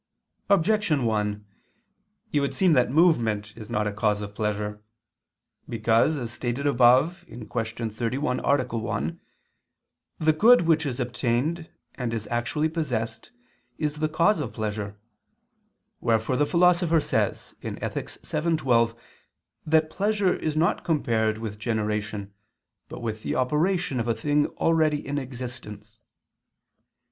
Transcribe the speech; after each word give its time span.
Objection 0.49 1.05
1: 1.05 1.45
It 2.33 2.39
would 2.39 2.55
seem 2.55 2.73
that 2.73 2.89
movement 2.89 3.55
is 3.55 3.69
not 3.69 3.85
a 3.85 3.93
cause 3.93 4.19
of 4.19 4.33
pleasure. 4.33 4.81
Because, 5.69 6.17
as 6.17 6.31
stated 6.33 6.65
above 6.65 7.23
(Q. 7.27 7.63
31, 7.87 8.39
A. 8.39 8.63
1), 8.65 9.19
the 10.17 10.33
good 10.33 10.61
which 10.63 10.87
is 10.87 10.99
obtained 10.99 11.69
and 11.93 12.15
is 12.15 12.25
actually 12.29 12.67
possessed, 12.67 13.29
is 13.77 13.97
the 13.97 14.09
cause 14.09 14.39
of 14.39 14.53
pleasure: 14.53 14.97
wherefore 15.99 16.35
the 16.35 16.47
Philosopher 16.47 16.99
says 16.99 17.53
(Ethic. 17.61 18.09
vii, 18.09 18.55
12) 18.57 18.99
that 19.67 19.91
pleasure 19.91 20.33
is 20.35 20.57
not 20.57 20.83
compared 20.83 21.37
with 21.37 21.59
generation, 21.59 22.33
but 22.89 23.01
with 23.03 23.21
the 23.21 23.35
operation 23.35 23.99
of 23.99 24.07
a 24.07 24.15
thing 24.15 24.47
already 24.57 25.05
in 25.07 25.19
existence. 25.19 25.99